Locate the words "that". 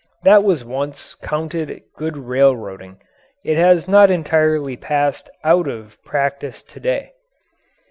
0.23-0.43